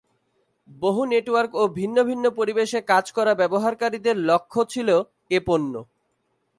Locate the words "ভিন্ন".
1.69-1.97, 2.03-2.25